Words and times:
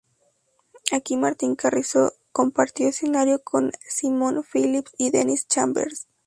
Aquí 0.91 1.15
Martín 1.15 1.53
Carrizo 1.55 2.13
compartió 2.31 2.87
escenario 2.89 3.43
con 3.43 3.71
Simon 3.87 4.43
Phillips 4.51 4.91
y 4.97 5.11
Dennis 5.11 5.47
Chambers. 5.47 6.07